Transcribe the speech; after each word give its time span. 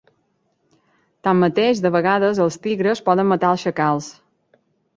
Tanmateix 1.27 1.83
de 1.87 1.91
vegades 1.97 2.41
els 2.47 2.59
tigres 2.65 3.05
poden 3.11 3.31
matar 3.35 3.55
els 3.57 3.69
xacals. 3.69 4.13